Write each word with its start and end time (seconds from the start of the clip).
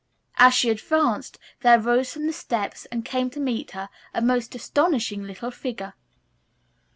As 0.37 0.55
she 0.55 0.71
advanced 0.71 1.37
there 1.59 1.79
rose 1.79 2.11
from 2.11 2.25
the 2.25 2.33
steps 2.33 2.87
and 2.87 3.05
came 3.05 3.29
to 3.29 3.39
meet 3.39 3.69
her 3.77 3.87
a 4.15 4.19
most 4.23 4.55
astonishing 4.55 5.21
little 5.27 5.51
figure. 5.51 5.93